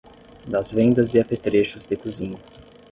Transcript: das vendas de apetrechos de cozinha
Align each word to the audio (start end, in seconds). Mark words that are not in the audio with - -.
das 0.47 0.71
vendas 0.75 1.09
de 1.09 1.19
apetrechos 1.21 1.85
de 1.85 1.95
cozinha 1.95 2.39